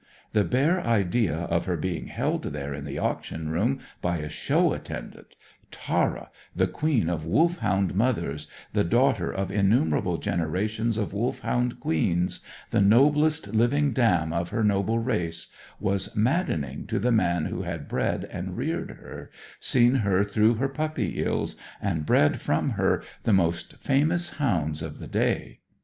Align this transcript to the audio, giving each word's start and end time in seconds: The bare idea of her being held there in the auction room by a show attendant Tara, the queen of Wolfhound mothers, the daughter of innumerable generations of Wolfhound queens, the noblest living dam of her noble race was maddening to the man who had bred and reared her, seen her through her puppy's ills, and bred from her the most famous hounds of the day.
The 0.33 0.43
bare 0.43 0.81
idea 0.83 1.35
of 1.41 1.65
her 1.65 1.77
being 1.77 2.07
held 2.07 2.45
there 2.45 2.73
in 2.73 2.85
the 2.85 2.97
auction 2.97 3.49
room 3.49 3.77
by 4.01 4.17
a 4.17 4.29
show 4.29 4.73
attendant 4.73 5.35
Tara, 5.69 6.31
the 6.55 6.65
queen 6.65 7.07
of 7.07 7.27
Wolfhound 7.27 7.93
mothers, 7.93 8.47
the 8.73 8.83
daughter 8.83 9.31
of 9.31 9.51
innumerable 9.51 10.17
generations 10.17 10.97
of 10.97 11.13
Wolfhound 11.13 11.79
queens, 11.79 12.39
the 12.71 12.81
noblest 12.81 13.53
living 13.53 13.91
dam 13.91 14.33
of 14.33 14.49
her 14.49 14.63
noble 14.63 14.97
race 14.97 15.53
was 15.79 16.15
maddening 16.15 16.87
to 16.87 16.97
the 16.97 17.11
man 17.11 17.45
who 17.45 17.61
had 17.61 17.87
bred 17.87 18.25
and 18.31 18.57
reared 18.57 18.89
her, 19.03 19.29
seen 19.59 19.97
her 19.97 20.23
through 20.23 20.55
her 20.55 20.67
puppy's 20.67 21.23
ills, 21.23 21.57
and 21.79 22.07
bred 22.07 22.41
from 22.41 22.71
her 22.71 23.03
the 23.21 23.33
most 23.33 23.75
famous 23.77 24.31
hounds 24.39 24.81
of 24.81 24.97
the 24.97 25.07
day. 25.07 25.59